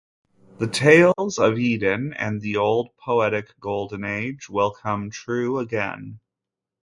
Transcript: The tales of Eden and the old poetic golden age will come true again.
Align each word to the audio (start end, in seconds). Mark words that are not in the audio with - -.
The 0.57 0.65
tales 0.65 1.37
of 1.37 1.59
Eden 1.59 2.11
and 2.15 2.41
the 2.41 2.57
old 2.57 2.89
poetic 2.97 3.53
golden 3.59 4.03
age 4.03 4.49
will 4.49 4.71
come 4.71 5.11
true 5.11 5.59
again. 5.59 6.19